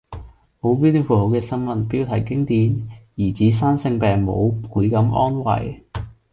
[0.61, 5.83] 冇標點符號嘅新聞標題經典：兒子生性病母倍感安慰